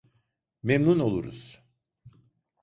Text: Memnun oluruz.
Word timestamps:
Memnun 0.63 0.99
oluruz. 0.99 1.61